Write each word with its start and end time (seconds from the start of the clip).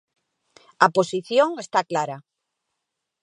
A 0.85 0.87
posición 0.95 1.49
está 1.63 1.79
clara. 1.91 2.17